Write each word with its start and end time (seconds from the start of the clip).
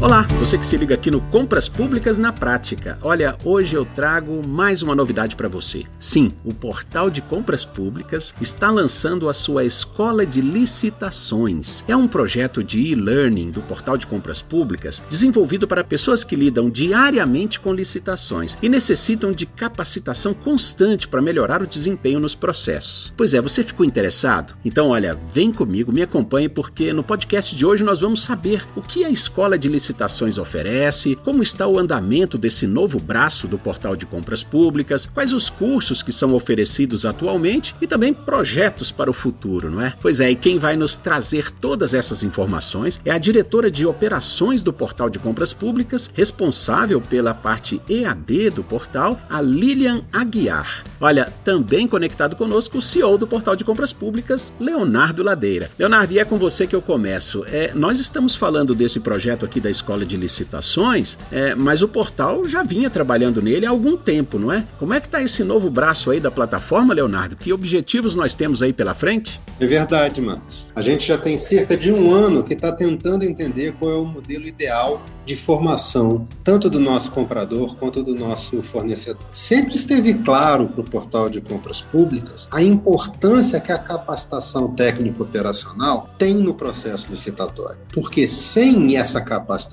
Olá, 0.00 0.22
você 0.40 0.58
que 0.58 0.66
se 0.66 0.76
liga 0.76 0.96
aqui 0.96 1.08
no 1.08 1.20
Compras 1.20 1.68
Públicas 1.68 2.18
na 2.18 2.32
Prática. 2.32 2.98
Olha, 3.00 3.38
hoje 3.44 3.76
eu 3.76 3.84
trago 3.84 4.42
mais 4.46 4.82
uma 4.82 4.92
novidade 4.92 5.36
para 5.36 5.48
você. 5.48 5.84
Sim, 6.00 6.32
o 6.44 6.52
Portal 6.52 7.08
de 7.08 7.22
Compras 7.22 7.64
Públicas 7.64 8.34
está 8.40 8.72
lançando 8.72 9.28
a 9.28 9.32
sua 9.32 9.64
Escola 9.64 10.26
de 10.26 10.40
Licitações. 10.40 11.84
É 11.86 11.94
um 11.94 12.08
projeto 12.08 12.62
de 12.62 12.80
e-learning 12.80 13.52
do 13.52 13.62
Portal 13.62 13.96
de 13.96 14.04
Compras 14.04 14.42
Públicas 14.42 15.00
desenvolvido 15.08 15.66
para 15.66 15.84
pessoas 15.84 16.24
que 16.24 16.34
lidam 16.34 16.68
diariamente 16.68 17.60
com 17.60 17.72
licitações 17.72 18.58
e 18.60 18.68
necessitam 18.68 19.30
de 19.30 19.46
capacitação 19.46 20.34
constante 20.34 21.06
para 21.06 21.22
melhorar 21.22 21.62
o 21.62 21.68
desempenho 21.68 22.18
nos 22.18 22.34
processos. 22.34 23.14
Pois 23.16 23.32
é, 23.32 23.40
você 23.40 23.62
ficou 23.62 23.86
interessado? 23.86 24.56
Então, 24.64 24.88
olha, 24.88 25.16
vem 25.32 25.52
comigo, 25.52 25.92
me 25.92 26.02
acompanhe 26.02 26.48
porque 26.48 26.92
no 26.92 27.04
podcast 27.04 27.54
de 27.54 27.64
hoje 27.64 27.84
nós 27.84 28.00
vamos 28.00 28.24
saber 28.24 28.66
o 28.74 28.82
que 28.82 29.04
a 29.04 29.08
Escola 29.08 29.56
de 29.56 29.68
Licitações 29.68 29.83
licitações 29.84 30.38
oferece, 30.38 31.16
como 31.16 31.42
está 31.42 31.66
o 31.66 31.78
andamento 31.78 32.38
desse 32.38 32.66
novo 32.66 32.98
braço 32.98 33.46
do 33.46 33.58
portal 33.58 33.94
de 33.94 34.06
compras 34.06 34.42
públicas, 34.42 35.06
quais 35.12 35.32
os 35.32 35.50
cursos 35.50 36.02
que 36.02 36.12
são 36.12 36.32
oferecidos 36.32 37.04
atualmente 37.04 37.74
e 37.80 37.86
também 37.86 38.14
projetos 38.14 38.90
para 38.90 39.10
o 39.10 39.14
futuro, 39.14 39.70
não 39.70 39.82
é? 39.82 39.92
Pois 40.00 40.20
é, 40.20 40.30
e 40.30 40.34
quem 40.34 40.58
vai 40.58 40.74
nos 40.76 40.96
trazer 40.96 41.50
todas 41.50 41.92
essas 41.92 42.22
informações 42.22 43.00
é 43.04 43.10
a 43.10 43.18
diretora 43.18 43.70
de 43.70 43.84
operações 43.84 44.62
do 44.62 44.72
portal 44.72 45.10
de 45.10 45.18
compras 45.18 45.52
públicas, 45.52 46.10
responsável 46.14 47.00
pela 47.00 47.34
parte 47.34 47.80
EAD 47.88 48.50
do 48.50 48.64
portal, 48.64 49.20
a 49.28 49.42
Lilian 49.42 50.02
Aguiar. 50.12 50.84
Olha, 51.00 51.30
também 51.44 51.86
conectado 51.86 52.36
conosco 52.36 52.78
o 52.78 52.82
CEO 52.82 53.18
do 53.18 53.26
portal 53.26 53.54
de 53.54 53.64
compras 53.64 53.92
públicas, 53.92 54.52
Leonardo 54.58 55.22
Ladeira. 55.22 55.70
Leonardo, 55.78 56.14
e 56.14 56.18
é 56.18 56.24
com 56.24 56.38
você 56.38 56.66
que 56.66 56.74
eu 56.74 56.80
começo. 56.80 57.44
É, 57.48 57.72
nós 57.74 57.98
estamos 57.98 58.34
falando 58.34 58.74
desse 58.74 58.98
projeto 58.98 59.44
aqui 59.44 59.60
da 59.60 59.73
escola 59.74 60.06
de 60.06 60.16
licitações, 60.16 61.18
é, 61.30 61.54
mas 61.54 61.82
o 61.82 61.88
portal 61.88 62.44
já 62.46 62.62
vinha 62.62 62.88
trabalhando 62.88 63.42
nele 63.42 63.66
há 63.66 63.70
algum 63.70 63.96
tempo, 63.96 64.38
não 64.38 64.50
é? 64.50 64.64
Como 64.78 64.94
é 64.94 65.00
que 65.00 65.06
está 65.06 65.22
esse 65.22 65.44
novo 65.44 65.68
braço 65.68 66.10
aí 66.10 66.20
da 66.20 66.30
plataforma, 66.30 66.94
Leonardo? 66.94 67.36
Que 67.36 67.52
objetivos 67.52 68.14
nós 68.14 68.34
temos 68.34 68.62
aí 68.62 68.72
pela 68.72 68.94
frente? 68.94 69.40
É 69.60 69.66
verdade, 69.66 70.20
Marcos. 70.20 70.66
A 70.74 70.82
gente 70.82 71.06
já 71.06 71.18
tem 71.18 71.38
cerca 71.38 71.76
de 71.76 71.92
um 71.92 72.12
ano 72.12 72.42
que 72.42 72.54
está 72.54 72.72
tentando 72.72 73.24
entender 73.24 73.72
qual 73.78 73.90
é 73.90 73.96
o 73.96 74.04
modelo 74.04 74.46
ideal 74.46 75.02
de 75.24 75.36
formação, 75.36 76.26
tanto 76.42 76.68
do 76.68 76.78
nosso 76.78 77.10
comprador 77.10 77.74
quanto 77.76 78.02
do 78.02 78.14
nosso 78.14 78.62
fornecedor. 78.62 79.22
Sempre 79.32 79.74
esteve 79.74 80.14
claro 80.14 80.68
para 80.68 80.80
o 80.80 80.84
portal 80.84 81.30
de 81.30 81.40
compras 81.40 81.80
públicas 81.80 82.48
a 82.52 82.62
importância 82.62 83.60
que 83.60 83.72
a 83.72 83.78
capacitação 83.78 84.74
técnico-operacional 84.74 86.10
tem 86.18 86.34
no 86.34 86.54
processo 86.54 87.06
licitatório, 87.08 87.80
porque 87.92 88.28
sem 88.28 88.96
essa 88.96 89.20
capacitação, 89.20 89.63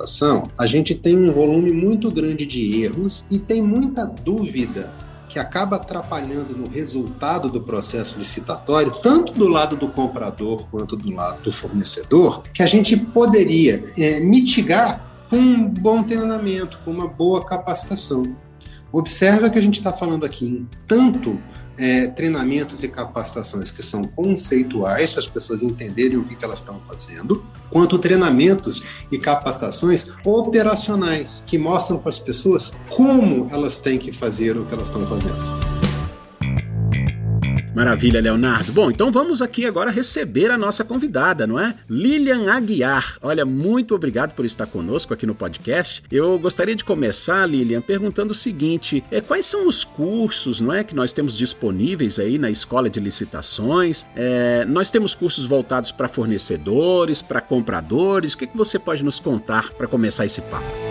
a 0.57 0.65
gente 0.65 0.95
tem 0.95 1.17
um 1.17 1.31
volume 1.31 1.71
muito 1.71 2.11
grande 2.11 2.45
de 2.45 2.83
erros 2.83 3.25
e 3.29 3.37
tem 3.37 3.61
muita 3.61 4.05
dúvida 4.05 4.91
que 5.31 5.39
acaba 5.39 5.77
atrapalhando 5.77 6.57
no 6.57 6.69
resultado 6.69 7.49
do 7.49 7.61
processo 7.61 8.19
licitatório, 8.19 8.91
tanto 9.01 9.31
do 9.31 9.47
lado 9.47 9.77
do 9.77 9.87
comprador 9.87 10.65
quanto 10.69 10.97
do 10.97 11.09
lado 11.11 11.41
do 11.41 11.51
fornecedor, 11.51 12.43
que 12.53 12.61
a 12.61 12.65
gente 12.65 12.97
poderia 12.97 13.91
é, 13.97 14.19
mitigar 14.19 15.25
com 15.29 15.37
um 15.37 15.65
bom 15.65 16.03
treinamento, 16.03 16.79
com 16.83 16.91
uma 16.91 17.07
boa 17.07 17.45
capacitação. 17.45 18.23
Observa 18.91 19.49
que 19.49 19.57
a 19.57 19.61
gente 19.61 19.75
está 19.75 19.93
falando 19.93 20.25
aqui 20.25 20.45
em 20.45 20.67
tanto 20.85 21.39
é, 21.81 22.05
treinamentos 22.05 22.83
e 22.83 22.87
capacitações 22.87 23.71
que 23.71 23.81
são 23.81 24.03
conceituais, 24.03 25.13
para 25.13 25.19
as 25.19 25.27
pessoas 25.27 25.63
entenderem 25.63 26.15
o 26.15 26.23
que, 26.23 26.35
que 26.35 26.45
elas 26.45 26.59
estão 26.59 26.79
fazendo, 26.81 27.43
quanto 27.71 27.97
treinamentos 27.97 28.83
e 29.11 29.17
capacitações 29.17 30.05
operacionais, 30.23 31.43
que 31.47 31.57
mostram 31.57 31.97
para 31.97 32.09
as 32.09 32.19
pessoas 32.19 32.71
como 32.89 33.49
elas 33.51 33.79
têm 33.79 33.97
que 33.97 34.11
fazer 34.11 34.55
o 34.57 34.65
que 34.65 34.73
elas 34.75 34.87
estão 34.87 35.07
fazendo. 35.07 35.60
Maravilha, 37.81 38.21
Leonardo. 38.21 38.71
Bom, 38.71 38.91
então 38.91 39.09
vamos 39.09 39.41
aqui 39.41 39.65
agora 39.65 39.89
receber 39.89 40.51
a 40.51 40.57
nossa 40.57 40.83
convidada, 40.83 41.47
não 41.47 41.59
é? 41.59 41.73
Lilian 41.89 42.47
Aguiar. 42.47 43.17
Olha, 43.23 43.43
muito 43.43 43.95
obrigado 43.95 44.35
por 44.35 44.45
estar 44.45 44.67
conosco 44.67 45.15
aqui 45.15 45.25
no 45.25 45.33
podcast. 45.33 46.03
Eu 46.11 46.37
gostaria 46.37 46.75
de 46.75 46.85
começar, 46.85 47.43
Lilian, 47.47 47.81
perguntando 47.81 48.33
o 48.33 48.35
seguinte: 48.35 49.03
é, 49.09 49.19
quais 49.19 49.47
são 49.47 49.67
os 49.67 49.83
cursos, 49.83 50.61
não 50.61 50.71
é, 50.71 50.83
que 50.83 50.95
nós 50.95 51.11
temos 51.11 51.35
disponíveis 51.35 52.19
aí 52.19 52.37
na 52.37 52.51
escola 52.51 52.87
de 52.87 52.99
licitações? 52.99 54.05
É, 54.15 54.63
nós 54.65 54.91
temos 54.91 55.15
cursos 55.15 55.47
voltados 55.47 55.91
para 55.91 56.07
fornecedores, 56.07 57.19
para 57.19 57.41
compradores. 57.41 58.33
O 58.33 58.37
que, 58.37 58.45
que 58.45 58.55
você 58.55 58.77
pode 58.77 59.03
nos 59.03 59.19
contar 59.19 59.71
para 59.71 59.87
começar 59.87 60.23
esse 60.23 60.41
papo? 60.41 60.90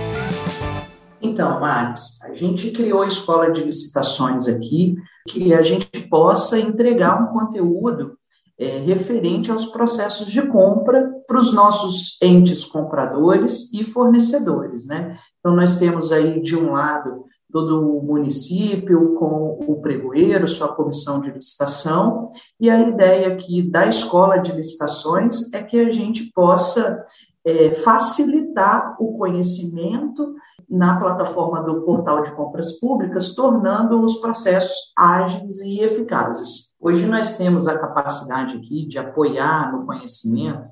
Então, 1.22 1.60
Max, 1.60 2.22
a 2.22 2.34
gente 2.34 2.70
criou 2.70 3.02
a 3.02 3.08
escola 3.08 3.50
de 3.50 3.62
licitações 3.62 4.48
aqui 4.48 4.96
que 5.28 5.52
a 5.52 5.62
gente 5.62 5.88
possa 6.08 6.58
entregar 6.58 7.22
um 7.22 7.26
conteúdo 7.32 8.18
é, 8.58 8.78
referente 8.80 9.50
aos 9.50 9.66
processos 9.66 10.30
de 10.30 10.42
compra 10.42 11.10
para 11.26 11.38
os 11.38 11.52
nossos 11.52 12.20
entes 12.22 12.64
compradores 12.64 13.72
e 13.72 13.84
fornecedores, 13.84 14.86
né? 14.86 15.18
Então, 15.38 15.54
nós 15.54 15.78
temos 15.78 16.12
aí, 16.12 16.40
de 16.40 16.56
um 16.56 16.72
lado, 16.72 17.24
todo 17.50 17.98
o 17.98 18.02
município 18.02 19.14
com 19.14 19.58
o 19.66 19.80
pregoeiro, 19.80 20.46
sua 20.46 20.68
comissão 20.68 21.20
de 21.20 21.30
licitação, 21.30 22.28
e 22.60 22.68
a 22.68 22.88
ideia 22.88 23.28
aqui 23.28 23.62
da 23.62 23.86
escola 23.86 24.38
de 24.38 24.52
licitações 24.52 25.52
é 25.52 25.62
que 25.62 25.78
a 25.78 25.90
gente 25.90 26.30
possa 26.32 27.04
é, 27.44 27.70
facilitar 27.70 28.96
o 29.00 29.16
conhecimento 29.16 30.34
na 30.70 31.00
plataforma 31.00 31.62
do 31.62 31.82
portal 31.82 32.22
de 32.22 32.30
compras 32.32 32.78
públicas, 32.78 33.34
tornando 33.34 34.00
os 34.02 34.16
processos 34.16 34.92
ágeis 34.96 35.60
e 35.60 35.80
eficazes. 35.80 36.74
Hoje 36.80 37.06
nós 37.06 37.36
temos 37.36 37.66
a 37.66 37.78
capacidade 37.78 38.56
aqui 38.56 38.86
de 38.86 38.98
apoiar 38.98 39.72
no 39.72 39.84
conhecimento 39.84 40.68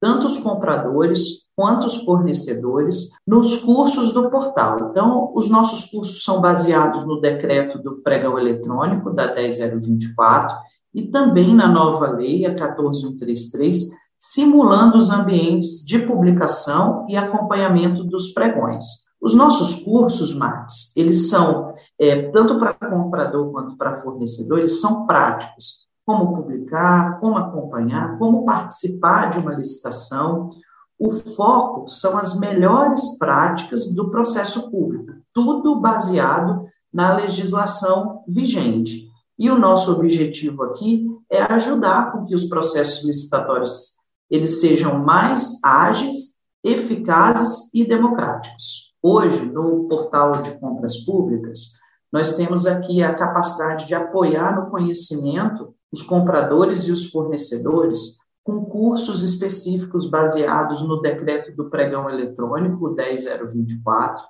tanto 0.00 0.26
os 0.26 0.38
compradores 0.38 1.46
quanto 1.54 1.86
os 1.86 2.02
fornecedores 2.04 3.10
nos 3.26 3.58
cursos 3.58 4.14
do 4.14 4.30
portal. 4.30 4.88
Então, 4.90 5.30
os 5.34 5.50
nossos 5.50 5.90
cursos 5.90 6.24
são 6.24 6.40
baseados 6.40 7.06
no 7.06 7.20
decreto 7.20 7.78
do 7.78 8.00
pregão 8.00 8.38
eletrônico 8.38 9.10
da 9.10 9.28
10024 9.28 10.56
e 10.94 11.02
também 11.08 11.54
na 11.54 11.68
nova 11.68 12.08
lei, 12.10 12.46
a 12.46 12.54
14133, 12.54 13.90
simulando 14.18 14.96
os 14.96 15.10
ambientes 15.10 15.84
de 15.84 15.98
publicação 15.98 17.06
e 17.08 17.16
acompanhamento 17.16 18.02
dos 18.02 18.32
pregões. 18.32 19.09
Os 19.20 19.34
nossos 19.34 19.82
cursos, 19.82 20.34
Max, 20.34 20.92
eles 20.96 21.28
são, 21.28 21.74
é, 21.98 22.30
tanto 22.30 22.58
para 22.58 22.74
comprador 22.74 23.52
quanto 23.52 23.76
para 23.76 23.96
fornecedor, 23.96 24.60
eles 24.60 24.80
são 24.80 25.06
práticos. 25.06 25.88
Como 26.06 26.34
publicar, 26.34 27.20
como 27.20 27.36
acompanhar, 27.36 28.18
como 28.18 28.44
participar 28.44 29.30
de 29.30 29.38
uma 29.38 29.54
licitação. 29.54 30.50
O 30.98 31.12
foco 31.12 31.88
são 31.88 32.18
as 32.18 32.38
melhores 32.38 33.18
práticas 33.18 33.92
do 33.92 34.10
processo 34.10 34.70
público, 34.70 35.12
tudo 35.32 35.80
baseado 35.80 36.66
na 36.92 37.14
legislação 37.16 38.24
vigente. 38.26 39.08
E 39.38 39.50
o 39.50 39.58
nosso 39.58 39.92
objetivo 39.92 40.64
aqui 40.64 41.06
é 41.30 41.42
ajudar 41.42 42.12
com 42.12 42.24
que 42.24 42.34
os 42.34 42.46
processos 42.46 43.04
licitatórios 43.04 44.00
eles 44.30 44.60
sejam 44.60 44.98
mais 44.98 45.58
ágeis, 45.62 46.36
eficazes 46.62 47.68
e 47.74 47.84
democráticos. 47.84 48.79
Hoje, 49.02 49.44
no 49.46 49.88
portal 49.88 50.32
de 50.42 50.58
compras 50.58 50.98
públicas, 51.04 51.78
nós 52.12 52.36
temos 52.36 52.66
aqui 52.66 53.02
a 53.02 53.14
capacidade 53.14 53.86
de 53.86 53.94
apoiar 53.94 54.54
no 54.56 54.70
conhecimento 54.70 55.74
os 55.92 56.02
compradores 56.02 56.86
e 56.86 56.92
os 56.92 57.10
fornecedores 57.10 58.18
com 58.44 58.64
cursos 58.64 59.22
específicos 59.22 60.08
baseados 60.08 60.82
no 60.82 61.00
decreto 61.00 61.54
do 61.54 61.70
pregão 61.70 62.08
eletrônico 62.08 62.94
10024 62.94 64.22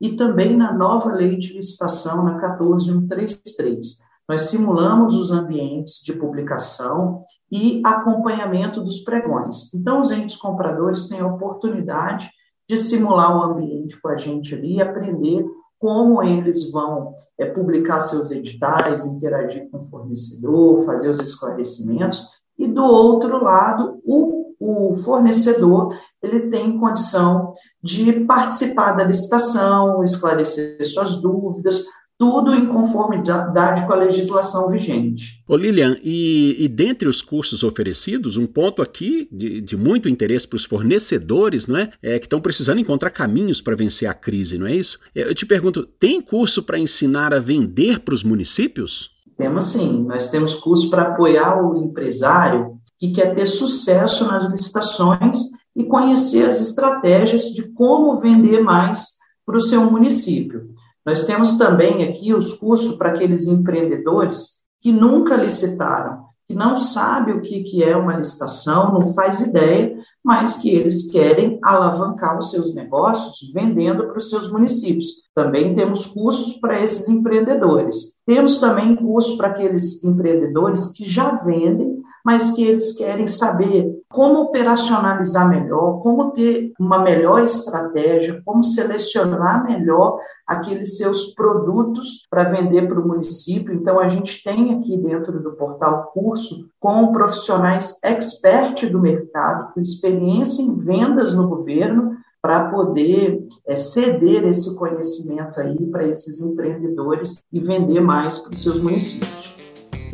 e 0.00 0.16
também 0.16 0.56
na 0.56 0.72
nova 0.72 1.12
lei 1.12 1.36
de 1.36 1.52
licitação 1.52 2.24
na 2.24 2.38
14133. 2.38 4.02
Nós 4.28 4.42
simulamos 4.42 5.14
os 5.14 5.30
ambientes 5.30 6.02
de 6.02 6.14
publicação 6.14 7.24
e 7.50 7.82
acompanhamento 7.84 8.82
dos 8.82 9.00
pregões. 9.00 9.72
Então, 9.74 10.00
os 10.00 10.10
entes 10.10 10.36
compradores 10.36 11.08
têm 11.08 11.20
a 11.20 11.26
oportunidade 11.26 12.30
de 12.68 12.78
simular 12.78 13.36
o 13.36 13.42
ambiente 13.42 14.00
com 14.00 14.08
a 14.08 14.16
gente 14.16 14.54
ali 14.54 14.76
e 14.76 14.82
aprender 14.82 15.44
como 15.78 16.22
eles 16.22 16.70
vão 16.70 17.14
é, 17.38 17.44
publicar 17.44 18.00
seus 18.00 18.30
editais, 18.30 19.04
interagir 19.04 19.68
com 19.70 19.78
o 19.78 19.82
fornecedor, 19.82 20.84
fazer 20.84 21.10
os 21.10 21.20
esclarecimentos, 21.20 22.26
e 22.58 22.66
do 22.66 22.82
outro 22.82 23.42
lado, 23.42 24.00
o, 24.04 24.54
o 24.58 24.96
fornecedor 24.96 25.94
ele 26.22 26.48
tem 26.48 26.78
condição 26.78 27.52
de 27.82 28.20
participar 28.20 28.92
da 28.92 29.04
licitação, 29.04 30.02
esclarecer 30.02 30.82
suas 30.86 31.16
dúvidas, 31.16 31.84
tudo 32.18 32.54
em 32.54 32.66
conformidade 32.66 33.86
com 33.86 33.92
a 33.92 33.96
legislação 33.96 34.70
vigente. 34.70 35.42
Ô 35.48 35.56
Lilian, 35.56 35.96
e, 36.02 36.56
e 36.58 36.68
dentre 36.68 37.08
os 37.08 37.20
cursos 37.20 37.64
oferecidos, 37.64 38.36
um 38.36 38.46
ponto 38.46 38.80
aqui 38.80 39.28
de, 39.32 39.60
de 39.60 39.76
muito 39.76 40.08
interesse 40.08 40.46
para 40.46 40.56
os 40.56 40.64
fornecedores, 40.64 41.66
não 41.66 41.76
é? 41.76 41.90
é 42.02 42.18
que 42.18 42.26
estão 42.26 42.40
precisando 42.40 42.78
encontrar 42.78 43.10
caminhos 43.10 43.60
para 43.60 43.74
vencer 43.74 44.08
a 44.08 44.14
crise, 44.14 44.58
não 44.58 44.66
é 44.66 44.74
isso? 44.74 44.98
Eu 45.14 45.34
te 45.34 45.44
pergunto, 45.44 45.84
tem 45.98 46.20
curso 46.20 46.62
para 46.62 46.78
ensinar 46.78 47.34
a 47.34 47.40
vender 47.40 48.00
para 48.00 48.14
os 48.14 48.22
municípios? 48.22 49.10
Temos 49.36 49.66
sim, 49.66 50.04
nós 50.04 50.28
temos 50.30 50.54
curso 50.54 50.88
para 50.88 51.02
apoiar 51.02 51.60
o 51.60 51.76
empresário 51.76 52.78
que 52.98 53.10
quer 53.10 53.34
ter 53.34 53.46
sucesso 53.46 54.26
nas 54.26 54.48
licitações 54.50 55.36
e 55.74 55.82
conhecer 55.84 56.46
as 56.46 56.60
estratégias 56.60 57.46
de 57.46 57.64
como 57.72 58.20
vender 58.20 58.62
mais 58.62 59.14
para 59.44 59.56
o 59.56 59.60
seu 59.60 59.90
município. 59.90 60.73
Nós 61.04 61.24
temos 61.24 61.58
também 61.58 62.04
aqui 62.04 62.32
os 62.32 62.54
cursos 62.54 62.96
para 62.96 63.10
aqueles 63.10 63.46
empreendedores 63.46 64.64
que 64.80 64.90
nunca 64.92 65.36
licitaram, 65.36 66.24
que 66.46 66.54
não 66.54 66.76
sabem 66.76 67.34
o 67.34 67.40
que, 67.40 67.62
que 67.62 67.82
é 67.82 67.96
uma 67.96 68.16
licitação, 68.16 68.92
não 68.92 69.14
faz 69.14 69.40
ideia, 69.40 69.96
mas 70.22 70.56
que 70.56 70.70
eles 70.70 71.10
querem 71.10 71.58
alavancar 71.62 72.38
os 72.38 72.50
seus 72.50 72.74
negócios 72.74 73.50
vendendo 73.52 74.06
para 74.06 74.18
os 74.18 74.30
seus 74.30 74.50
municípios. 74.50 75.06
Também 75.34 75.74
temos 75.74 76.06
cursos 76.06 76.58
para 76.58 76.82
esses 76.82 77.08
empreendedores. 77.08 78.22
Temos 78.26 78.58
também 78.58 78.96
cursos 78.96 79.36
para 79.36 79.48
aqueles 79.48 80.02
empreendedores 80.02 80.92
que 80.92 81.04
já 81.04 81.34
vendem, 81.36 82.02
mas 82.24 82.52
que 82.52 82.64
eles 82.64 82.96
querem 82.96 83.28
saber 83.28 83.86
como 84.08 84.42
operacionalizar 84.42 85.48
melhor, 85.48 86.00
como 86.02 86.30
ter 86.30 86.72
uma 86.80 86.98
melhor 86.98 87.44
estratégia, 87.44 88.40
como 88.44 88.62
selecionar 88.62 89.64
melhor 89.64 90.18
aqueles 90.46 90.96
seus 90.96 91.34
produtos 91.34 92.26
para 92.30 92.44
vender 92.44 92.88
para 92.88 93.00
o 93.00 93.06
município. 93.06 93.74
Então, 93.74 93.98
a 93.98 94.08
gente 94.08 94.42
tem 94.42 94.74
aqui 94.74 94.96
dentro 94.96 95.42
do 95.42 95.52
portal 95.52 96.10
curso 96.14 96.68
com 96.80 97.12
profissionais 97.12 97.98
expert 98.02 98.90
do 98.90 99.00
mercado, 99.00 99.72
com 99.74 99.80
experiência 99.80 100.62
em 100.62 100.78
vendas 100.78 101.34
no 101.34 101.48
governo, 101.48 102.16
para 102.40 102.68
poder 102.70 103.42
é, 103.66 103.74
ceder 103.74 104.44
esse 104.44 104.76
conhecimento 104.76 105.58
aí 105.58 105.86
para 105.86 106.06
esses 106.06 106.42
empreendedores 106.42 107.42
e 107.50 107.58
vender 107.58 108.00
mais 108.00 108.38
para 108.38 108.52
os 108.52 108.62
seus 108.62 108.82
municípios. 108.82 109.53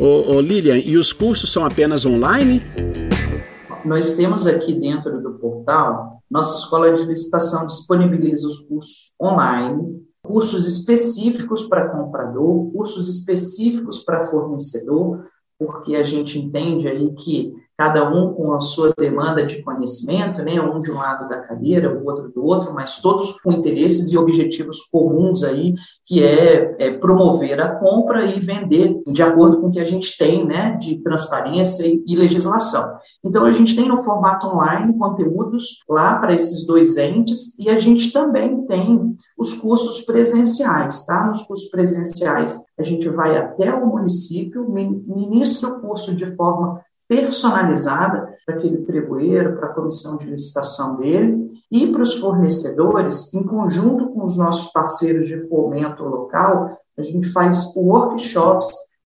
Ô, 0.00 0.36
ô, 0.36 0.40
Lilian, 0.40 0.78
e 0.78 0.96
os 0.96 1.12
cursos 1.12 1.52
são 1.52 1.62
apenas 1.62 2.06
online? 2.06 2.62
Nós 3.84 4.16
temos 4.16 4.46
aqui 4.46 4.72
dentro 4.72 5.20
do 5.22 5.34
portal, 5.34 6.22
nossa 6.30 6.58
escola 6.58 6.94
de 6.94 7.04
licitação 7.04 7.66
disponibiliza 7.66 8.48
os 8.48 8.60
cursos 8.60 9.14
online, 9.20 10.02
cursos 10.22 10.66
específicos 10.66 11.64
para 11.68 11.90
comprador, 11.90 12.72
cursos 12.72 13.10
específicos 13.10 14.02
para 14.02 14.24
fornecedor, 14.24 15.26
porque 15.58 15.94
a 15.94 16.02
gente 16.02 16.38
entende 16.38 16.88
aí 16.88 17.12
que 17.16 17.52
cada 17.80 18.06
um 18.10 18.34
com 18.34 18.52
a 18.52 18.60
sua 18.60 18.92
demanda 18.94 19.42
de 19.42 19.62
conhecimento, 19.62 20.42
né, 20.42 20.60
um 20.60 20.82
de 20.82 20.92
um 20.92 20.96
lado 20.96 21.26
da 21.30 21.38
cadeira, 21.38 21.90
o 21.90 22.04
outro 22.04 22.30
do 22.30 22.44
outro, 22.44 22.74
mas 22.74 23.00
todos 23.00 23.40
com 23.40 23.50
interesses 23.50 24.12
e 24.12 24.18
objetivos 24.18 24.82
comuns 24.82 25.42
aí, 25.42 25.72
que 26.04 26.22
é, 26.22 26.76
é 26.78 26.90
promover 26.90 27.58
a 27.58 27.76
compra 27.76 28.26
e 28.26 28.38
vender 28.38 29.02
de 29.06 29.22
acordo 29.22 29.62
com 29.62 29.68
o 29.68 29.70
que 29.70 29.80
a 29.80 29.86
gente 29.86 30.14
tem, 30.18 30.44
né, 30.44 30.76
de 30.76 30.96
transparência 30.96 31.86
e, 31.86 32.04
e 32.06 32.14
legislação. 32.14 32.98
Então 33.24 33.46
a 33.46 33.52
gente 33.54 33.74
tem 33.74 33.88
no 33.88 33.96
formato 33.96 34.46
online 34.46 34.98
conteúdos 34.98 35.82
lá 35.88 36.16
para 36.16 36.34
esses 36.34 36.66
dois 36.66 36.98
entes 36.98 37.58
e 37.58 37.70
a 37.70 37.78
gente 37.78 38.12
também 38.12 38.66
tem 38.66 39.16
os 39.38 39.54
cursos 39.54 40.02
presenciais, 40.02 41.06
tá? 41.06 41.26
Nos 41.26 41.44
cursos 41.44 41.70
presenciais 41.70 42.62
a 42.78 42.82
gente 42.82 43.08
vai 43.08 43.38
até 43.38 43.72
o 43.72 43.86
município, 43.86 44.70
ministra 44.70 45.70
o 45.70 45.80
curso 45.80 46.14
de 46.14 46.26
forma 46.36 46.78
personalizada 47.10 48.36
para 48.46 48.54
aquele 48.54 48.78
pregoeiro, 48.82 49.56
para 49.56 49.70
a 49.70 49.74
comissão 49.74 50.16
de 50.16 50.26
licitação 50.26 50.96
dele 50.96 51.48
e 51.68 51.88
para 51.90 52.02
os 52.02 52.14
fornecedores, 52.14 53.34
em 53.34 53.42
conjunto 53.42 54.10
com 54.10 54.24
os 54.24 54.36
nossos 54.36 54.72
parceiros 54.72 55.26
de 55.26 55.40
fomento 55.48 56.04
local, 56.04 56.78
a 56.96 57.02
gente 57.02 57.28
faz 57.32 57.74
workshops 57.74 58.68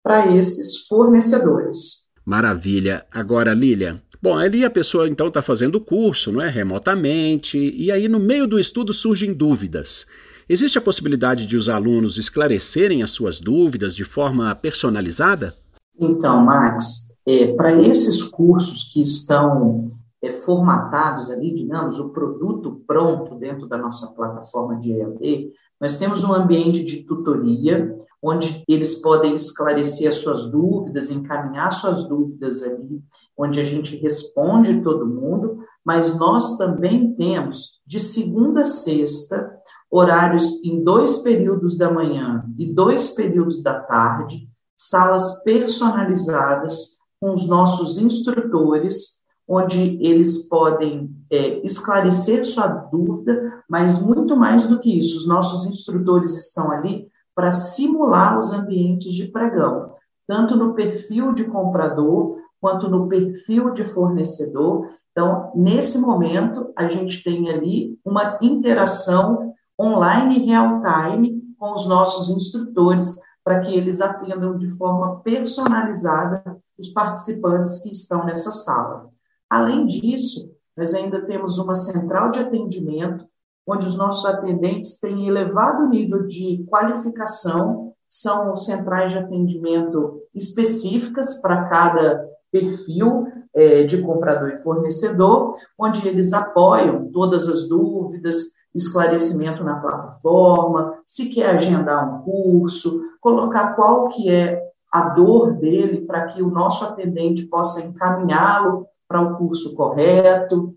para 0.04 0.32
esses 0.36 0.86
fornecedores. 0.86 2.08
Maravilha. 2.24 3.04
Agora, 3.10 3.52
Lília, 3.52 4.00
bom, 4.22 4.38
ali 4.38 4.64
a 4.64 4.70
pessoa 4.70 5.08
então 5.08 5.26
está 5.26 5.42
fazendo 5.42 5.74
o 5.74 5.80
curso, 5.80 6.30
não 6.30 6.40
é, 6.40 6.48
remotamente, 6.48 7.58
e 7.58 7.90
aí 7.90 8.06
no 8.06 8.20
meio 8.20 8.46
do 8.46 8.60
estudo 8.60 8.94
surgem 8.94 9.32
dúvidas. 9.32 10.06
Existe 10.48 10.78
a 10.78 10.82
possibilidade 10.82 11.44
de 11.44 11.56
os 11.56 11.68
alunos 11.68 12.18
esclarecerem 12.18 13.02
as 13.02 13.10
suas 13.10 13.40
dúvidas 13.40 13.96
de 13.96 14.04
forma 14.04 14.54
personalizada? 14.54 15.56
Então, 15.98 16.44
Max, 16.44 17.09
é, 17.30 17.54
para 17.54 17.80
esses 17.80 18.24
cursos 18.24 18.90
que 18.92 19.00
estão 19.00 19.92
é, 20.20 20.32
formatados 20.32 21.30
ali, 21.30 21.54
digamos, 21.54 22.00
o 22.00 22.08
produto 22.08 22.82
pronto 22.84 23.36
dentro 23.36 23.68
da 23.68 23.78
nossa 23.78 24.08
plataforma 24.08 24.80
de 24.80 24.92
EAD, 24.92 25.52
nós 25.80 25.96
temos 25.96 26.24
um 26.24 26.34
ambiente 26.34 26.84
de 26.84 27.04
tutoria, 27.04 27.96
onde 28.20 28.64
eles 28.68 28.96
podem 28.96 29.36
esclarecer 29.36 30.10
as 30.10 30.16
suas 30.16 30.50
dúvidas, 30.50 31.10
encaminhar 31.12 31.72
suas 31.72 32.06
dúvidas 32.08 32.64
ali, 32.64 33.00
onde 33.38 33.60
a 33.60 33.64
gente 33.64 33.96
responde 33.96 34.82
todo 34.82 35.06
mundo, 35.06 35.60
mas 35.84 36.18
nós 36.18 36.58
também 36.58 37.14
temos, 37.14 37.80
de 37.86 38.00
segunda 38.00 38.62
a 38.62 38.66
sexta, 38.66 39.56
horários 39.88 40.62
em 40.64 40.82
dois 40.82 41.18
períodos 41.18 41.78
da 41.78 41.90
manhã 41.90 42.44
e 42.58 42.74
dois 42.74 43.10
períodos 43.10 43.62
da 43.62 43.80
tarde, 43.80 44.48
salas 44.76 45.42
personalizadas 45.44 46.99
com 47.20 47.34
os 47.34 47.46
nossos 47.46 47.98
instrutores, 47.98 49.20
onde 49.46 49.98
eles 50.00 50.48
podem 50.48 51.10
é, 51.30 51.64
esclarecer 51.64 52.46
sua 52.46 52.66
dúvida, 52.66 53.62
mas 53.68 54.00
muito 54.00 54.36
mais 54.36 54.66
do 54.66 54.78
que 54.78 54.98
isso, 54.98 55.18
os 55.18 55.26
nossos 55.26 55.66
instrutores 55.66 56.36
estão 56.36 56.70
ali 56.70 57.08
para 57.34 57.52
simular 57.52 58.38
os 58.38 58.52
ambientes 58.52 59.12
de 59.12 59.26
pregão, 59.26 59.94
tanto 60.26 60.56
no 60.56 60.74
perfil 60.74 61.32
de 61.32 61.44
comprador 61.44 62.38
quanto 62.60 62.88
no 62.88 63.08
perfil 63.08 63.72
de 63.72 63.84
fornecedor. 63.84 64.90
Então, 65.10 65.50
nesse 65.54 65.98
momento, 65.98 66.72
a 66.76 66.88
gente 66.88 67.22
tem 67.24 67.50
ali 67.50 67.98
uma 68.04 68.38
interação 68.40 69.54
online 69.80 70.46
real 70.46 70.80
time 70.82 71.42
com 71.58 71.72
os 71.72 71.88
nossos 71.88 72.30
instrutores 72.30 73.14
para 73.42 73.60
que 73.60 73.74
eles 73.74 74.00
atendam 74.00 74.56
de 74.56 74.68
forma 74.76 75.20
personalizada 75.20 76.58
os 76.80 76.88
participantes 76.88 77.82
que 77.82 77.90
estão 77.90 78.24
nessa 78.24 78.50
sala. 78.50 79.08
Além 79.48 79.86
disso, 79.86 80.50
nós 80.76 80.94
ainda 80.94 81.20
temos 81.22 81.58
uma 81.58 81.74
central 81.74 82.30
de 82.30 82.40
atendimento, 82.40 83.26
onde 83.66 83.86
os 83.86 83.96
nossos 83.96 84.24
atendentes 84.24 84.98
têm 84.98 85.28
elevado 85.28 85.88
nível 85.88 86.26
de 86.26 86.64
qualificação, 86.68 87.92
são 88.08 88.56
centrais 88.56 89.12
de 89.12 89.18
atendimento 89.18 90.22
específicas 90.34 91.40
para 91.40 91.68
cada 91.68 92.28
perfil 92.50 93.28
é, 93.54 93.84
de 93.84 94.02
comprador 94.02 94.48
e 94.50 94.62
fornecedor, 94.62 95.56
onde 95.78 96.06
eles 96.08 96.32
apoiam 96.32 97.10
todas 97.12 97.48
as 97.48 97.68
dúvidas, 97.68 98.54
esclarecimento 98.74 99.62
na 99.64 99.80
plataforma, 99.80 100.98
se 101.04 101.32
quer 101.32 101.56
agendar 101.56 102.08
um 102.08 102.22
curso, 102.22 103.02
colocar 103.20 103.74
qual 103.74 104.08
que 104.08 104.30
é 104.30 104.69
a 104.90 105.10
dor 105.10 105.54
dele 105.54 106.02
para 106.02 106.26
que 106.26 106.42
o 106.42 106.50
nosso 106.50 106.84
atendente 106.84 107.44
possa 107.46 107.80
encaminhá-lo 107.82 108.86
para 109.06 109.20
o 109.20 109.36
curso 109.36 109.74
correto. 109.74 110.74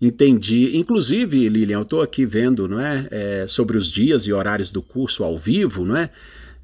Entendi. 0.00 0.76
Inclusive, 0.76 1.48
Lilian, 1.48 1.78
eu 1.78 1.82
estou 1.82 2.02
aqui 2.02 2.24
vendo 2.24 2.68
não 2.68 2.80
é, 2.80 3.08
é, 3.10 3.46
sobre 3.46 3.76
os 3.76 3.90
dias 3.90 4.26
e 4.26 4.32
horários 4.32 4.70
do 4.70 4.80
curso 4.80 5.24
ao 5.24 5.36
vivo, 5.36 5.84
não 5.84 5.96
é? 5.96 6.10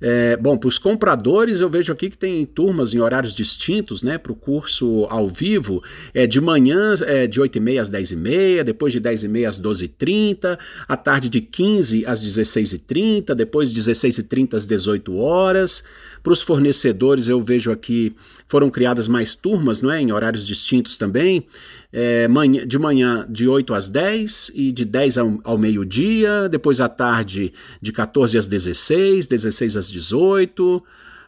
É, 0.07 0.37
bom, 0.37 0.59
para 0.59 0.69
os 0.69 0.77
compradores, 0.77 1.63
eu 1.63 1.71
vejo 1.71 1.91
aqui 1.91 2.11
que 2.11 2.19
tem 2.19 2.45
turmas 2.45 2.93
em 2.93 3.01
horários 3.01 3.33
distintos, 3.33 4.03
né? 4.03 4.19
Para 4.19 4.33
o 4.33 4.35
curso 4.35 5.07
ao 5.09 5.27
vivo, 5.27 5.83
é 6.13 6.27
de 6.27 6.43
manhã 6.43 6.93
é 7.07 7.27
de 7.27 7.41
8h30 7.41 7.81
às 7.81 7.91
10h30, 7.91 8.63
depois 8.65 8.93
de 8.93 9.01
10h30 9.01 9.49
às 9.49 9.59
12h30, 9.59 10.59
à 10.87 10.95
tarde 10.95 11.31
de 11.31 11.41
15 11.41 12.05
às 12.05 12.23
16h30, 12.23 13.35
depois 13.35 13.73
de 13.73 13.81
16h30 13.81 14.53
às 14.53 14.67
18 14.67 15.17
horas. 15.17 15.83
Para 16.23 16.35
os 16.35 16.43
fornecedores, 16.43 17.27
eu 17.27 17.41
vejo 17.41 17.73
aqui 17.73 18.15
foram 18.47 18.71
criadas 18.71 19.09
mais 19.09 19.35
turmas, 19.35 19.81
não 19.81 19.91
é? 19.91 20.01
Em 20.01 20.13
horários 20.13 20.47
distintos 20.47 20.99
também. 20.99 21.47
É, 21.93 22.29
manhã, 22.29 22.67
de 22.67 22.79
manhã 22.79 23.27
de 23.29 23.49
8 23.49 23.75
às 23.75 23.89
10 23.89 24.53
e 24.55 24.73
de 24.73 24.85
10 24.85 25.19
ao, 25.19 25.41
ao 25.45 25.59
meio-dia, 25.59 26.49
depois 26.49 26.81
à 26.81 26.89
tarde 26.89 27.53
de 27.81 27.93
14 27.93 28.37
às 28.39 28.47
16, 28.47 29.27
16 29.27 29.77
às 29.77 29.91
18. 29.91 30.83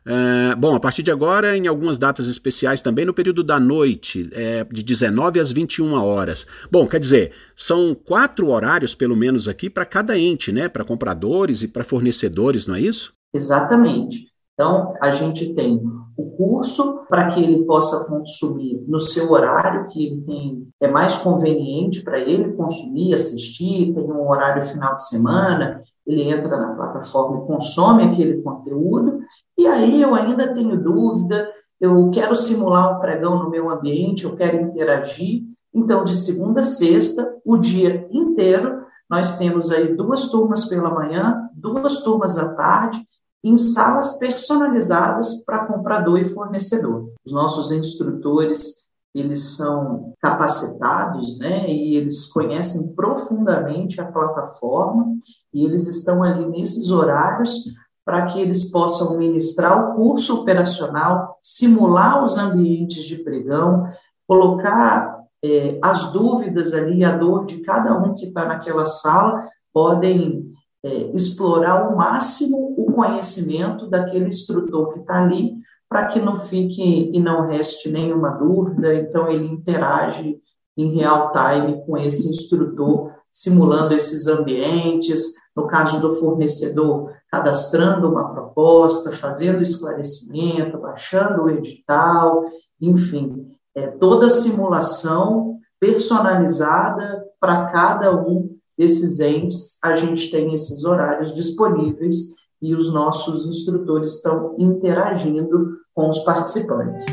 É, 0.08 0.54
bom, 0.54 0.76
a 0.76 0.78
partir 0.78 1.02
de 1.02 1.11
agora, 1.11 1.56
em 1.56 1.66
algumas 1.66 1.99
datas 1.99 2.28
especiais 2.28 2.80
também 2.80 3.04
no 3.04 3.12
período 3.12 3.42
da 3.42 3.58
noite, 3.58 4.30
é, 4.32 4.62
de 4.62 4.85
19 4.85 5.40
às 5.40 5.50
21 5.50 5.94
horas. 5.94 6.46
Bom, 6.70 6.87
quer 6.87 7.00
dizer, 7.00 7.32
são 7.56 7.92
quatro 7.92 8.49
horários, 8.49 8.94
pelo 8.94 9.16
menos 9.16 9.49
aqui, 9.49 9.68
para 9.68 9.85
cada 9.85 10.16
ente, 10.16 10.52
né? 10.52 10.68
Para 10.68 10.85
compradores 10.85 11.62
e 11.64 11.68
para 11.68 11.82
fornecedores, 11.82 12.68
não 12.68 12.76
é 12.76 12.80
isso? 12.80 13.12
Exatamente. 13.35 14.28
Então, 14.54 14.94
a 15.02 15.11
gente 15.11 15.52
tem 15.54 15.82
o 16.16 16.30
curso 16.37 16.95
para 17.08 17.30
que 17.30 17.42
ele 17.42 17.64
possa 17.64 18.04
consumir 18.06 18.84
no 18.86 18.98
seu 18.98 19.30
horário 19.30 19.88
que 19.88 20.06
ele 20.06 20.20
tem, 20.22 20.68
é 20.80 20.88
mais 20.88 21.16
conveniente 21.18 22.02
para 22.02 22.18
ele 22.18 22.52
consumir, 22.52 23.14
assistir, 23.14 23.94
tem 23.94 24.04
um 24.04 24.28
horário 24.28 24.64
final 24.64 24.94
de 24.94 25.06
semana, 25.08 25.82
ele 26.06 26.22
entra 26.22 26.56
na 26.56 26.75
plataforma 26.75 27.38
e 27.38 27.46
consome 27.46 28.04
aquele 28.04 28.42
conteúdo, 28.42 29.20
e 29.56 29.66
aí 29.66 30.02
eu 30.02 30.14
ainda 30.14 30.52
tenho 30.52 30.80
dúvida, 30.80 31.48
eu 31.80 32.10
quero 32.10 32.34
simular 32.34 32.96
um 32.96 33.00
pregão 33.00 33.42
no 33.42 33.50
meu 33.50 33.70
ambiente, 33.70 34.25
eu 34.25 34.34
quero 34.36 34.60
interagir, 34.60 35.42
então 35.75 36.04
de 36.04 36.14
segunda 36.14 36.60
a 36.60 36.64
sexta, 36.64 37.36
o 37.44 37.56
dia 37.56 38.08
inteiro, 38.10 38.84
nós 39.08 39.38
temos 39.38 39.70
aí 39.70 39.94
duas 39.94 40.28
turmas 40.28 40.64
pela 40.64 40.90
manhã, 40.90 41.48
duas 41.54 42.00
turmas 42.00 42.38
à 42.38 42.54
tarde, 42.54 43.06
em 43.46 43.56
salas 43.56 44.18
personalizadas 44.18 45.44
para 45.44 45.66
comprador 45.66 46.18
e 46.18 46.28
fornecedor. 46.28 47.12
Os 47.24 47.32
nossos 47.32 47.70
instrutores, 47.70 48.84
eles 49.14 49.56
são 49.56 50.14
capacitados, 50.20 51.38
né, 51.38 51.70
e 51.70 51.94
eles 51.94 52.26
conhecem 52.26 52.92
profundamente 52.92 54.00
a 54.00 54.10
plataforma 54.10 55.14
e 55.54 55.64
eles 55.64 55.86
estão 55.86 56.24
ali 56.24 56.44
nesses 56.44 56.90
horários 56.90 57.66
para 58.04 58.26
que 58.26 58.40
eles 58.40 58.68
possam 58.68 59.16
ministrar 59.16 59.92
o 59.92 59.94
curso 59.94 60.40
operacional, 60.40 61.38
simular 61.40 62.24
os 62.24 62.36
ambientes 62.36 63.04
de 63.04 63.16
pregão, 63.16 63.88
colocar 64.26 65.20
é, 65.44 65.78
as 65.80 66.10
dúvidas 66.10 66.74
ali, 66.74 67.04
a 67.04 67.16
dor 67.16 67.46
de 67.46 67.60
cada 67.60 67.96
um 67.96 68.14
que 68.16 68.26
está 68.26 68.44
naquela 68.44 68.84
sala, 68.84 69.48
podem 69.72 70.55
é, 70.85 71.11
explorar 71.14 71.83
ao 71.83 71.97
máximo 71.97 72.75
o 72.76 72.92
conhecimento 72.92 73.88
daquele 73.88 74.28
instrutor 74.28 74.92
que 74.92 75.00
está 75.00 75.23
ali, 75.23 75.56
para 75.88 76.06
que 76.09 76.21
não 76.21 76.37
fique 76.37 77.11
e 77.12 77.21
não 77.21 77.47
reste 77.47 77.90
nenhuma 77.90 78.30
dúvida. 78.30 78.95
Então, 78.95 79.30
ele 79.30 79.47
interage 79.47 80.38
em 80.76 80.95
real 80.95 81.33
time 81.33 81.85
com 81.85 81.97
esse 81.97 82.28
instrutor, 82.28 83.12
simulando 83.33 83.95
esses 83.95 84.26
ambientes. 84.26 85.35
No 85.54 85.66
caso 85.66 86.00
do 86.00 86.16
fornecedor, 86.16 87.12
cadastrando 87.30 88.11
uma 88.11 88.30
proposta, 88.30 89.11
fazendo 89.12 89.62
esclarecimento, 89.62 90.78
baixando 90.78 91.45
o 91.45 91.50
edital, 91.50 92.45
enfim, 92.80 93.50
é, 93.75 93.87
toda 93.87 94.26
a 94.26 94.30
simulação 94.30 95.59
personalizada 95.80 97.25
para 97.40 97.66
cada 97.66 98.14
um 98.14 98.56
desses 98.76 99.21
entes, 99.21 99.78
a 99.83 99.97
gente 99.97 100.30
tem 100.30 100.52
esses 100.54 100.85
horários 100.85 101.35
disponíveis 101.35 102.35
e 102.61 102.75
os 102.75 102.92
nossos 102.92 103.47
instrutores 103.47 104.16
estão 104.16 104.54
interagindo 104.59 105.78
com 105.95 106.09
os 106.09 106.18
participantes. 106.21 107.06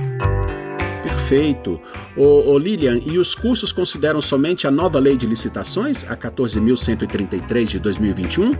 Perfeito. 1.01 1.79
Ô, 2.17 2.51
ô, 2.51 2.57
Lilian, 2.57 2.97
e 2.97 3.17
os 3.17 3.35
cursos 3.35 3.71
consideram 3.71 4.21
somente 4.21 4.67
a 4.67 4.71
nova 4.71 4.99
lei 4.99 5.17
de 5.17 5.25
licitações, 5.25 6.05
a 6.09 6.15
14.133 6.15 7.65
de 7.65 7.79
2021? 7.79 8.51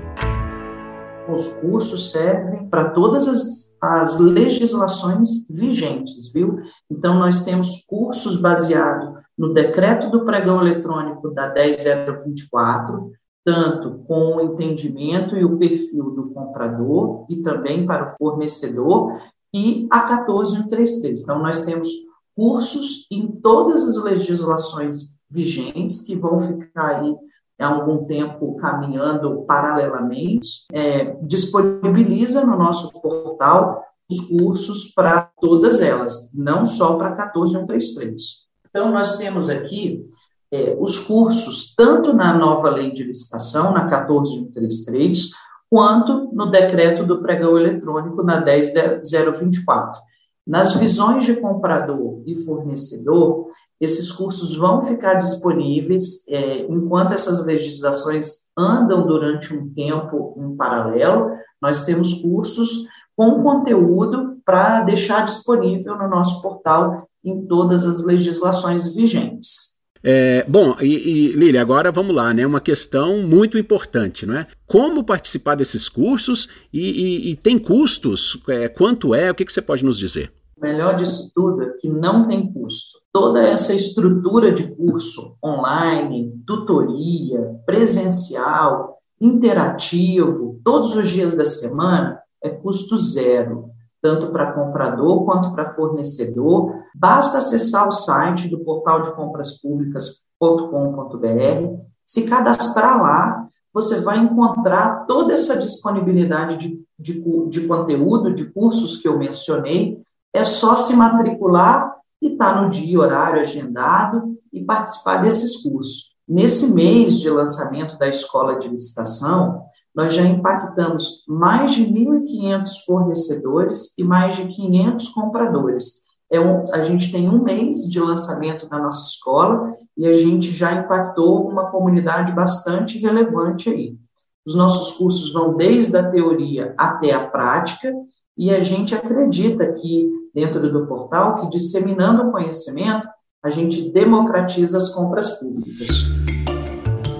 Os 1.29 1.47
cursos 1.61 2.11
servem 2.11 2.67
para 2.67 2.89
todas 2.89 3.27
as, 3.27 3.77
as 3.81 4.19
legislações 4.19 5.47
vigentes, 5.49 6.31
viu? 6.33 6.59
Então, 6.91 7.17
nós 7.17 7.45
temos 7.45 7.85
cursos 7.87 8.39
baseados 8.39 9.22
no 9.43 9.53
decreto 9.53 10.09
do 10.09 10.23
pregão 10.23 10.61
eletrônico 10.61 11.29
da 11.31 11.49
10024, 11.49 13.11
tanto 13.43 13.99
com 14.07 14.37
o 14.37 14.41
entendimento 14.41 15.35
e 15.35 15.43
o 15.43 15.57
perfil 15.57 16.11
do 16.11 16.29
comprador 16.29 17.25
e 17.29 17.41
também 17.41 17.85
para 17.85 18.07
o 18.07 18.17
fornecedor, 18.17 19.19
e 19.53 19.85
a 19.91 19.99
14133. 19.99 21.23
Então, 21.23 21.39
nós 21.39 21.65
temos 21.65 21.89
cursos 22.33 23.05
em 23.11 23.27
todas 23.27 23.85
as 23.85 24.01
legislações 24.01 25.19
vigentes 25.29 25.99
que 25.99 26.15
vão 26.15 26.39
ficar 26.39 27.01
aí 27.01 27.13
há 27.59 27.67
algum 27.67 28.05
tempo 28.05 28.55
caminhando 28.55 29.43
paralelamente, 29.43 30.65
é, 30.71 31.17
disponibiliza 31.21 32.45
no 32.45 32.57
nosso 32.57 32.89
portal 32.93 33.83
os 34.09 34.21
cursos 34.21 34.93
para 34.93 35.29
todas 35.41 35.81
elas, 35.81 36.31
não 36.33 36.65
só 36.65 36.95
para 36.95 37.11
14133. 37.11 38.42
Então, 38.73 38.91
nós 38.91 39.17
temos 39.17 39.51
aqui 39.51 40.09
é, 40.51 40.75
os 40.79 40.99
cursos, 40.99 41.75
tanto 41.75 42.11
na 42.11 42.35
nova 42.35 42.71
lei 42.71 42.91
de 42.91 43.03
licitação, 43.03 43.71
na 43.71 43.87
14133, 43.87 45.29
quanto 45.69 46.33
no 46.33 46.49
decreto 46.49 47.05
do 47.05 47.21
pregão 47.21 47.55
eletrônico, 47.55 48.23
na 48.23 48.41
10024. 48.41 50.01
Nas 50.45 50.73
visões 50.73 51.23
de 51.23 51.35
comprador 51.35 52.23
e 52.25 52.35
fornecedor, 52.43 53.51
esses 53.79 54.11
cursos 54.11 54.55
vão 54.55 54.81
ficar 54.81 55.15
disponíveis 55.15 56.27
é, 56.27 56.65
enquanto 56.65 57.13
essas 57.13 57.45
legislações 57.45 58.47
andam 58.57 59.05
durante 59.05 59.55
um 59.55 59.71
tempo 59.71 60.35
em 60.37 60.55
paralelo. 60.55 61.31
Nós 61.61 61.85
temos 61.85 62.15
cursos 62.15 62.87
com 63.15 63.43
conteúdo 63.43 64.37
para 64.43 64.81
deixar 64.81 65.25
disponível 65.25 65.95
no 65.95 66.07
nosso 66.07 66.41
portal 66.41 67.07
em 67.23 67.45
todas 67.45 67.85
as 67.85 68.03
legislações 68.03 68.93
vigentes. 68.93 69.73
É, 70.05 70.43
bom, 70.45 70.75
e, 70.81 70.87
e 70.87 71.27
Lília, 71.31 71.61
agora 71.61 71.89
vamos 71.89 72.13
lá, 72.13 72.33
né? 72.33 72.45
Uma 72.45 72.59
questão 72.59 73.21
muito 73.25 73.57
importante, 73.57 74.25
não 74.25 74.35
é? 74.35 74.47
Como 74.67 75.03
participar 75.03 75.55
desses 75.55 75.87
cursos 75.87 76.49
e, 76.73 77.29
e, 77.29 77.31
e 77.31 77.35
tem 77.35 77.57
custos? 77.57 78.37
É, 78.49 78.67
quanto 78.67 79.15
é? 79.15 79.31
O 79.31 79.35
que, 79.35 79.45
que 79.45 79.53
você 79.53 79.61
pode 79.61 79.85
nos 79.85 79.97
dizer? 79.97 80.33
O 80.57 80.61
melhor 80.61 80.97
disso 80.97 81.31
tudo 81.33 81.63
é 81.63 81.69
que 81.79 81.87
não 81.87 82.27
tem 82.27 82.51
custo. 82.51 82.99
Toda 83.13 83.47
essa 83.47 83.73
estrutura 83.73 84.51
de 84.51 84.75
curso 84.75 85.37
online, 85.43 86.33
tutoria, 86.45 87.55
presencial, 87.65 88.97
interativo, 89.21 90.59
todos 90.65 90.95
os 90.97 91.09
dias 91.09 91.33
da 91.33 91.45
semana, 91.45 92.19
é 92.43 92.49
custo 92.49 92.97
zero 92.97 93.73
tanto 94.03 94.33
para 94.33 94.51
comprador 94.51 95.23
quanto 95.23 95.53
para 95.53 95.69
fornecedor. 95.69 96.82
Basta 96.95 97.39
acessar 97.39 97.87
o 97.87 97.91
site 97.91 98.47
do 98.47 98.59
portal 98.59 99.01
de 99.01 99.15
compras 99.15 99.59
públicas.com.br, 99.59 101.83
se 102.05 102.23
cadastrar 102.23 103.01
lá, 103.01 103.49
você 103.73 103.99
vai 103.99 104.19
encontrar 104.19 105.05
toda 105.07 105.33
essa 105.33 105.57
disponibilidade 105.57 106.57
de, 106.57 106.85
de, 106.99 107.49
de 107.49 107.67
conteúdo, 107.67 108.33
de 108.33 108.45
cursos 108.51 108.97
que 108.97 109.07
eu 109.07 109.17
mencionei. 109.17 109.99
É 110.31 110.45
só 110.45 110.75
se 110.75 110.95
matricular 110.95 111.95
e 112.21 112.33
estar 112.33 112.53
tá 112.53 112.61
no 112.61 112.69
dia, 112.69 112.99
horário 112.99 113.41
agendado 113.41 114.37
e 114.51 114.63
participar 114.63 115.23
desses 115.23 115.61
cursos. 115.63 116.13
Nesse 116.27 116.71
mês 116.71 117.19
de 117.19 117.29
lançamento 117.29 117.97
da 117.97 118.07
escola 118.07 118.59
de 118.59 118.69
licitação, 118.69 119.63
nós 119.93 120.13
já 120.13 120.23
impactamos 120.23 121.23
mais 121.27 121.73
de 121.73 121.85
1.500 121.85 122.69
fornecedores 122.85 123.97
e 123.97 124.03
mais 124.03 124.35
de 124.35 124.47
500 124.47 125.09
compradores. 125.09 126.02
É 126.33 126.39
um, 126.39 126.63
a 126.73 126.81
gente 126.81 127.11
tem 127.11 127.29
um 127.29 127.43
mês 127.43 127.87
de 127.87 127.99
lançamento 127.99 128.67
da 128.67 128.79
nossa 128.79 129.07
escola 129.07 129.75
e 129.95 130.07
a 130.07 130.15
gente 130.15 130.51
já 130.51 130.73
impactou 130.73 131.47
uma 131.47 131.69
comunidade 131.69 132.31
bastante 132.31 132.97
relevante 132.97 133.69
aí. 133.69 133.95
Os 134.43 134.55
nossos 134.55 134.97
cursos 134.97 135.31
vão 135.31 135.55
desde 135.55 135.95
a 135.95 136.09
teoria 136.09 136.73
até 136.75 137.13
a 137.13 137.23
prática 137.23 137.93
e 138.35 138.49
a 138.49 138.63
gente 138.63 138.95
acredita 138.95 139.73
que, 139.73 140.09
dentro 140.33 140.73
do 140.73 140.87
portal, 140.87 141.39
que 141.39 141.55
disseminando 141.55 142.23
o 142.23 142.31
conhecimento, 142.31 143.07
a 143.43 143.51
gente 143.51 143.91
democratiza 143.91 144.79
as 144.79 144.89
compras 144.89 145.39
públicas. 145.39 145.87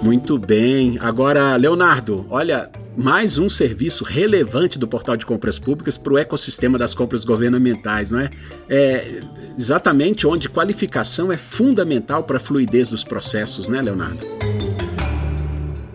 Muito 0.02 0.36
bem. 0.40 0.98
Agora, 1.00 1.54
Leonardo, 1.54 2.26
olha, 2.28 2.68
mais 2.96 3.38
um 3.38 3.48
serviço 3.48 4.04
relevante 4.04 4.78
do 4.78 4.86
portal 4.86 5.16
de 5.16 5.26
compras 5.26 5.58
públicas 5.58 5.98
para 5.98 6.12
o 6.12 6.18
ecossistema 6.18 6.78
das 6.78 6.94
compras 6.94 7.24
governamentais, 7.24 8.10
não 8.10 8.20
é? 8.20 8.30
É 8.68 9.20
exatamente 9.58 10.26
onde 10.26 10.48
qualificação 10.48 11.32
é 11.32 11.36
fundamental 11.36 12.24
para 12.24 12.36
a 12.36 12.40
fluidez 12.40 12.90
dos 12.90 13.02
processos, 13.02 13.68
né, 13.68 13.82
Leonardo? 13.82 14.24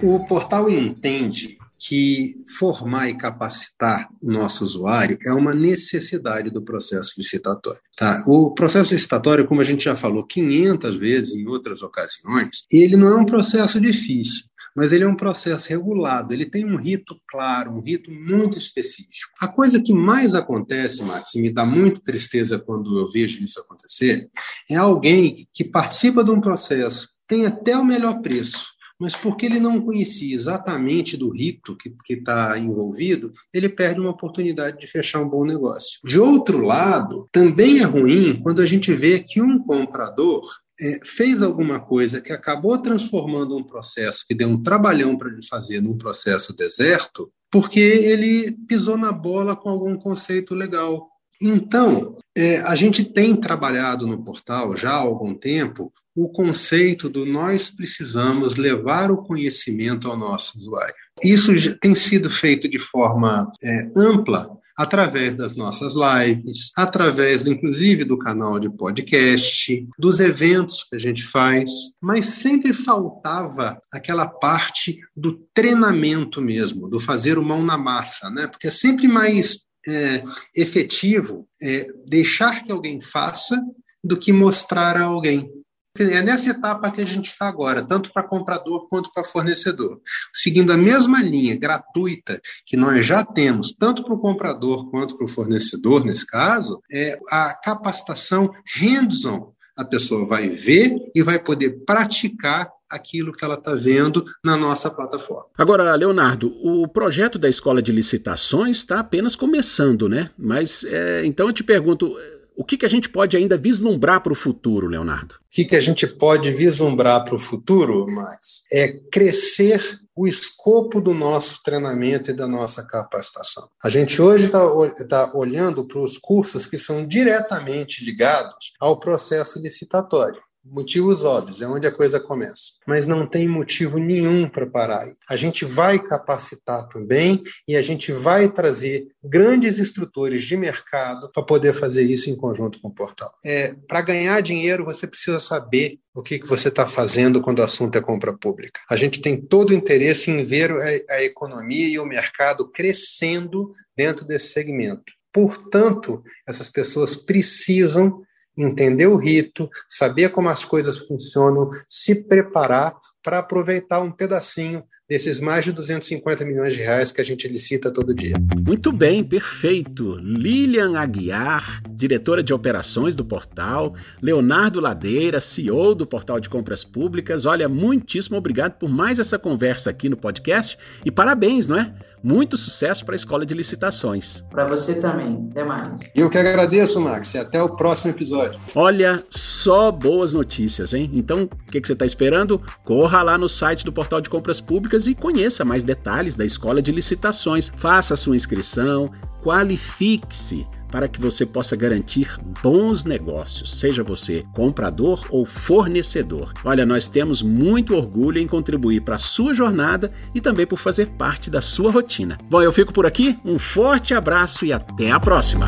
O 0.02 0.26
portal 0.26 0.70
entende 0.70 1.58
que 1.80 2.36
formar 2.58 3.10
e 3.10 3.18
capacitar 3.18 4.10
o 4.22 4.30
nosso 4.30 4.66
usuário 4.66 5.18
é 5.26 5.32
uma 5.32 5.54
necessidade 5.54 6.50
do 6.50 6.62
processo 6.62 7.14
licitatório. 7.18 7.80
Tá? 7.96 8.24
O 8.28 8.54
processo 8.54 8.94
licitatório, 8.94 9.48
como 9.48 9.62
a 9.62 9.64
gente 9.64 9.86
já 9.86 9.96
falou 9.96 10.26
500 10.26 10.98
vezes 10.98 11.34
em 11.34 11.48
outras 11.48 11.82
ocasiões, 11.82 12.66
ele 12.70 12.98
não 12.98 13.08
é 13.08 13.16
um 13.16 13.26
processo 13.26 13.80
difícil 13.80 14.49
mas 14.80 14.94
ele 14.94 15.04
é 15.04 15.08
um 15.08 15.16
processo 15.16 15.68
regulado, 15.68 16.34
ele 16.34 16.46
tem 16.46 16.64
um 16.64 16.78
rito 16.78 17.20
claro, 17.28 17.70
um 17.70 17.82
rito 17.82 18.10
muito 18.10 18.58
específico. 18.58 19.34
A 19.42 19.46
coisa 19.46 19.84
que 19.84 19.94
mais 19.94 20.34
acontece, 20.34 21.04
Max, 21.04 21.36
e 21.36 21.42
me 21.42 21.52
dá 21.52 21.66
muita 21.66 22.00
tristeza 22.00 22.58
quando 22.58 22.98
eu 22.98 23.12
vejo 23.12 23.44
isso 23.44 23.60
acontecer, 23.60 24.30
é 24.72 24.78
alguém 24.78 25.50
que 25.54 25.66
participa 25.66 26.24
de 26.24 26.32
um 26.32 26.40
processo, 26.40 27.10
tem 27.28 27.46
até 27.46 27.78
o 27.78 27.84
melhor 27.84 28.22
preço, 28.22 28.70
mas 28.98 29.14
porque 29.14 29.48
ele 29.48 29.60
não 29.60 29.82
conhecia 29.82 30.34
exatamente 30.34 31.18
do 31.18 31.30
rito 31.30 31.76
que 31.76 32.14
está 32.14 32.58
envolvido, 32.58 33.34
ele 33.54 33.68
perde 33.68 34.00
uma 34.00 34.12
oportunidade 34.12 34.80
de 34.80 34.88
fechar 34.88 35.22
um 35.22 35.28
bom 35.28 35.44
negócio. 35.44 36.00
De 36.06 36.22
outro 36.22 36.62
lado, 36.62 37.28
também 37.34 37.80
é 37.80 37.84
ruim 37.84 38.42
quando 38.42 38.62
a 38.62 38.66
gente 38.66 38.94
vê 38.94 39.20
que 39.20 39.42
um 39.42 39.60
comprador 39.60 40.42
é, 40.82 41.00
fez 41.04 41.42
alguma 41.42 41.80
coisa 41.80 42.22
que 42.22 42.32
acabou 42.32 42.78
transformando 42.78 43.58
um 43.58 43.64
processo 43.64 44.26
que 44.28 44.36
deu 44.36 44.50
um 44.50 44.62
trabalhão 44.62 45.18
para 45.18 45.30
ele 45.30 45.46
fazer 45.46 45.82
num 45.82 45.98
processo 45.98 46.56
deserto, 46.56 47.32
porque 47.52 47.80
ele 47.80 48.52
pisou 48.68 48.98
na 48.98 49.12
bola 49.12 49.56
com 49.56 49.70
algum 49.70 49.98
conceito 49.98 50.54
legal. 50.54 51.10
Então, 51.42 52.18
é, 52.36 52.58
a 52.60 52.76
gente 52.76 53.04
tem 53.04 53.36
trabalhado 53.36 54.06
no 54.06 54.24
portal 54.24 54.76
já 54.76 54.92
há 54.92 54.98
algum 54.98 55.34
tempo 55.34 55.92
o 56.16 56.28
conceito 56.28 57.10
do 57.10 57.26
nós 57.26 57.70
precisamos 57.70 58.56
levar 58.56 59.10
o 59.10 59.24
conhecimento 59.24 60.10
ao 60.10 60.18
nosso 60.18 60.58
usuário. 60.58 60.94
Isso 61.24 61.54
tem 61.80 61.96
sido 61.96 62.30
feito 62.30 62.70
de 62.70 62.80
forma 62.80 63.50
é, 63.64 63.90
ampla 63.96 64.50
através 64.80 65.36
das 65.36 65.58
nossas 65.58 65.94
lives, 65.94 66.72
através, 66.74 67.46
inclusive, 67.46 68.06
do 68.06 68.18
canal 68.18 68.58
de 68.58 68.70
podcast, 68.70 69.86
dos 70.00 70.22
eventos 70.22 70.86
que 70.86 70.96
a 70.96 71.00
gente 71.00 71.22
faz, 71.22 71.70
mas 72.02 72.28
sempre 72.28 72.72
faltava 72.72 73.78
aquela 73.92 74.26
parte 74.26 74.98
do 75.14 75.34
treinamento 75.54 76.42
mesmo, 76.42 76.88
do 76.88 76.98
fazer 76.98 77.38
o 77.38 77.44
mão 77.44 77.62
na 77.62 77.78
massa, 77.78 78.30
né? 78.30 78.48
Porque 78.48 78.68
é 78.68 78.72
sempre 78.72 79.06
mais 79.06 79.60
é, 79.86 80.24
efetivo 80.56 81.46
é, 81.62 81.86
deixar 82.08 82.64
que 82.64 82.72
alguém 82.72 83.02
faça 83.02 83.62
do 84.02 84.16
que 84.16 84.32
mostrar 84.32 84.96
a 84.96 85.04
alguém. 85.04 85.52
É 86.00 86.22
nessa 86.22 86.50
etapa 86.50 86.90
que 86.92 87.02
a 87.02 87.06
gente 87.06 87.28
está 87.28 87.48
agora, 87.48 87.86
tanto 87.86 88.12
para 88.14 88.28
comprador 88.28 88.88
quanto 88.88 89.12
para 89.12 89.24
fornecedor. 89.24 90.00
Seguindo 90.34 90.72
a 90.72 90.78
mesma 90.78 91.22
linha 91.22 91.58
gratuita 91.58 92.40
que 92.66 92.78
nós 92.78 93.06
já 93.06 93.24
temos, 93.24 93.76
tanto 93.78 94.04
para 94.04 94.14
o 94.14 94.20
comprador 94.20 94.90
quanto 94.90 95.18
para 95.18 95.26
o 95.26 95.30
fornecedor, 95.30 96.06
nesse 96.06 96.26
caso, 96.26 96.82
é 96.92 97.20
a 97.30 97.54
capacitação 97.54 98.50
hands-on. 98.78 99.52
A 99.76 99.84
pessoa 99.84 100.26
vai 100.26 100.50
ver 100.50 100.96
e 101.14 101.22
vai 101.22 101.40
poder 101.40 101.84
praticar 101.86 102.70
aquilo 102.90 103.32
que 103.32 103.46
ela 103.46 103.54
está 103.54 103.76
vendo 103.76 104.26
na 104.44 104.58
nossa 104.58 104.90
plataforma. 104.90 105.46
Agora, 105.58 105.96
Leonardo, 105.96 106.52
o 106.64 106.88
projeto 106.88 107.38
da 107.38 107.48
escola 107.48 107.82
de 107.82 107.92
licitações 107.92 108.78
está 108.78 109.00
apenas 109.00 109.36
começando, 109.36 110.10
né? 110.10 110.32
Mas 110.38 110.84
é, 110.86 111.24
então 111.26 111.48
eu 111.48 111.54
te 111.54 111.64
pergunto, 111.64 112.16
o 112.60 112.66
que, 112.66 112.76
que 112.76 112.86
a 112.86 112.90
gente 112.90 113.08
pode 113.08 113.38
ainda 113.38 113.58
vislumbrar 113.58 114.22
para 114.22 114.34
o 114.34 114.36
futuro, 114.36 114.86
Leonardo? 114.86 115.36
O 115.36 115.38
que, 115.50 115.64
que 115.64 115.78
a 115.78 115.82
gente 115.82 116.06
pode 116.06 116.52
vislumbrar 116.52 117.24
para 117.24 117.34
o 117.34 117.40
futuro, 117.40 118.06
Max? 118.06 118.64
É 118.70 119.00
crescer 119.10 119.82
o 120.14 120.28
escopo 120.28 121.00
do 121.00 121.14
nosso 121.14 121.64
treinamento 121.64 122.32
e 122.32 122.34
da 122.34 122.46
nossa 122.46 122.84
capacitação. 122.84 123.70
A 123.82 123.88
gente 123.88 124.22
hoje 124.22 124.48
está 124.48 124.60
tá 125.08 125.32
olhando 125.34 125.86
para 125.86 126.02
os 126.02 126.18
cursos 126.18 126.68
que 126.68 126.78
são 126.78 127.08
diretamente 127.08 128.04
ligados 128.04 128.74
ao 128.78 129.00
processo 129.00 129.58
licitatório. 129.58 130.42
Motivos 130.64 131.24
óbvios, 131.24 131.62
é 131.62 131.68
onde 131.68 131.88
a 131.88 131.92
coisa 131.92 132.20
começa. 132.20 132.74
Mas 132.86 133.08
não 133.08 133.26
tem 133.26 133.48
motivo 133.48 133.98
nenhum 133.98 134.48
para 134.48 134.68
parar 134.68 135.04
aí. 135.04 135.16
A 135.28 135.36
gente 135.36 135.64
vai 135.64 135.98
capacitar 135.98 136.88
também 136.90 137.42
e 137.68 137.76
a 137.76 137.82
gente 137.82 138.12
vai 138.12 138.52
trazer 138.52 139.08
grandes 139.24 139.80
estrutores 139.80 140.44
de 140.44 140.58
mercado 140.58 141.32
para 141.32 141.44
poder 141.44 141.74
fazer 141.74 142.04
isso 142.04 142.30
em 142.30 142.36
conjunto 142.36 142.80
com 142.82 142.90
o 142.90 142.94
portal. 142.94 143.32
É, 143.46 143.74
para 143.88 144.02
ganhar 144.02 144.42
dinheiro, 144.42 144.84
você 144.84 145.08
precisa 145.08 145.40
saber 145.40 146.00
o 146.14 146.22
que, 146.22 146.38
que 146.38 146.48
você 146.48 146.68
está 146.68 146.86
fazendo 146.86 147.42
quando 147.42 147.60
o 147.60 147.64
assunto 147.64 147.98
é 147.98 148.02
compra 148.02 148.38
pública. 148.38 148.82
A 148.90 148.96
gente 148.96 149.22
tem 149.22 149.40
todo 149.40 149.70
o 149.70 149.74
interesse 149.74 150.30
em 150.30 150.44
ver 150.44 150.72
a, 150.72 151.16
a 151.16 151.24
economia 151.24 151.88
e 151.88 152.00
o 152.00 152.06
mercado 152.06 152.70
crescendo 152.70 153.72
dentro 153.96 154.26
desse 154.26 154.50
segmento. 154.50 155.14
Portanto, 155.32 156.24
essas 156.48 156.70
pessoas 156.70 157.16
precisam 157.16 158.22
entender 158.62 159.08
o 159.08 159.18
rito, 159.18 159.70
saber 159.88 160.30
como 160.30 160.50
as 160.50 160.66
coisas 160.66 160.98
funcionam, 160.98 161.70
se 161.88 162.16
preparar 162.16 162.96
para 163.24 163.40
aproveitar 163.40 164.00
um 164.00 164.12
pedacinho 164.12 164.84
desses 165.10 165.42
mais 165.42 165.66
de 165.66 165.72
250 165.72 166.46
milhões 166.46 166.74
de 166.74 166.82
reais 166.82 167.12
que 167.12 167.20
a 167.20 167.26
gente 167.26 167.48
licita 167.48 167.92
todo 167.92 168.14
dia. 168.14 168.36
Muito 168.64 168.92
bem, 168.92 169.24
perfeito. 169.24 170.16
Lilian 170.18 170.98
Aguiar, 170.98 171.82
diretora 171.90 172.44
de 172.44 172.54
operações 172.54 173.16
do 173.16 173.26
portal, 173.26 173.96
Leonardo 174.22 174.80
Ladeira, 174.80 175.42
CEO 175.42 175.96
do 175.96 176.06
Portal 176.06 176.40
de 176.40 176.48
Compras 176.48 176.84
Públicas. 176.84 177.48
Olha, 177.48 177.68
muitíssimo 177.68 178.38
obrigado 178.38 178.74
por 178.74 178.88
mais 178.88 179.18
essa 179.18 179.40
conversa 179.40 179.90
aqui 179.90 180.08
no 180.08 180.16
podcast 180.16 180.78
e 181.04 181.10
parabéns, 181.10 181.66
não 181.66 181.80
é? 181.80 181.92
Muito 182.22 182.58
sucesso 182.58 183.06
para 183.06 183.16
a 183.16 183.18
Escola 183.18 183.46
de 183.46 183.54
Licitações. 183.54 184.44
Para 184.50 184.66
você 184.66 184.96
também. 184.96 185.48
Até 185.52 185.64
mais. 185.64 186.12
Eu 186.14 186.30
que 186.30 186.38
agradeço, 186.38 187.00
Max. 187.00 187.34
E 187.34 187.38
até 187.38 187.64
o 187.64 187.70
próximo 187.78 188.12
episódio. 188.12 188.60
Olha, 188.76 189.24
só 189.30 189.90
boas 189.90 190.34
notícias, 190.34 190.94
hein? 190.94 191.10
Então, 191.14 191.44
o 191.44 191.72
que, 191.72 191.80
que 191.80 191.88
você 191.88 191.94
está 191.94 192.06
esperando? 192.06 192.62
Corra 193.10 193.24
lá 193.24 193.40
no 193.40 193.50
site 193.50 193.84
do 193.84 193.92
Portal 193.92 194.22
de 194.22 194.30
Compras 194.30 194.62
Públicas 194.62 195.08
e 195.08 195.16
conheça 195.16 195.66
mais 195.66 195.84
detalhes 195.84 196.36
da 196.36 196.46
Escola 196.46 196.80
de 196.80 196.92
Licitações. 196.92 197.72
Faça 197.76 198.16
sua 198.16 198.36
inscrição, 198.36 199.12
qualifique-se 199.42 200.68
para 200.92 201.08
que 201.08 201.20
você 201.20 201.44
possa 201.44 201.76
garantir 201.76 202.38
bons 202.62 203.06
negócios, 203.06 203.80
seja 203.80 204.04
você 204.04 204.46
comprador 204.54 205.26
ou 205.32 205.44
fornecedor. 205.44 206.54
Olha, 206.64 206.86
nós 206.86 207.10
temos 207.10 207.42
muito 207.42 207.96
orgulho 207.96 208.38
em 208.38 208.48
contribuir 208.48 209.02
para 209.02 209.16
a 209.16 209.20
sua 209.20 209.56
jornada 209.56 210.12
e 210.36 210.40
também 210.40 210.68
por 210.68 210.78
fazer 210.78 211.08
parte 211.10 211.50
da 211.50 211.62
sua 211.62 211.92
rotina. 211.92 212.38
Bom, 212.48 212.62
eu 212.62 212.72
fico 212.72 212.94
por 212.94 213.08
aqui, 213.08 213.36
um 213.44 213.58
forte 213.58 214.14
abraço 214.14 214.68
e 214.68 214.72
até 214.72 215.10
a 215.10 215.20
próxima! 215.20 215.68